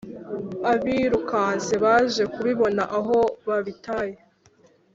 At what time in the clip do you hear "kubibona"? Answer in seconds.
2.33-2.83